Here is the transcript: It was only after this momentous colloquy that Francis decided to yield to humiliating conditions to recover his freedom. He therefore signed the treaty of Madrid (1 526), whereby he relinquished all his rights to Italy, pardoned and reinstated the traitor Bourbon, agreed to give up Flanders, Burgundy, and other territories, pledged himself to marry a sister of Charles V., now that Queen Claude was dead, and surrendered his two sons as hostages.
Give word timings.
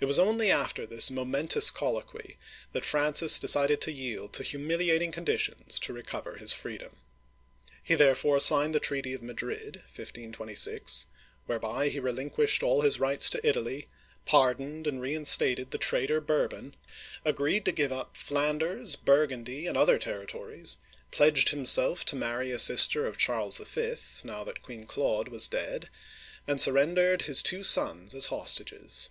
It 0.00 0.06
was 0.06 0.18
only 0.18 0.50
after 0.50 0.84
this 0.84 1.12
momentous 1.12 1.70
colloquy 1.70 2.36
that 2.72 2.84
Francis 2.84 3.38
decided 3.38 3.80
to 3.82 3.92
yield 3.92 4.32
to 4.32 4.42
humiliating 4.42 5.12
conditions 5.12 5.78
to 5.78 5.92
recover 5.92 6.36
his 6.38 6.52
freedom. 6.52 6.96
He 7.84 7.94
therefore 7.94 8.40
signed 8.40 8.74
the 8.74 8.80
treaty 8.80 9.12
of 9.14 9.22
Madrid 9.22 9.76
(1 9.76 9.84
526), 10.06 11.06
whereby 11.46 11.86
he 11.88 12.00
relinquished 12.00 12.64
all 12.64 12.80
his 12.80 12.98
rights 12.98 13.30
to 13.30 13.46
Italy, 13.48 13.86
pardoned 14.26 14.88
and 14.88 15.00
reinstated 15.00 15.70
the 15.70 15.78
traitor 15.78 16.20
Bourbon, 16.20 16.74
agreed 17.24 17.64
to 17.66 17.70
give 17.70 17.92
up 17.92 18.16
Flanders, 18.16 18.96
Burgundy, 18.96 19.68
and 19.68 19.76
other 19.78 20.00
territories, 20.00 20.78
pledged 21.12 21.50
himself 21.50 22.04
to 22.06 22.16
marry 22.16 22.50
a 22.50 22.58
sister 22.58 23.06
of 23.06 23.18
Charles 23.18 23.58
V., 23.58 23.94
now 24.24 24.42
that 24.42 24.62
Queen 24.64 24.84
Claude 24.84 25.28
was 25.28 25.46
dead, 25.46 25.88
and 26.48 26.60
surrendered 26.60 27.22
his 27.22 27.40
two 27.40 27.62
sons 27.62 28.16
as 28.16 28.26
hostages. 28.34 29.10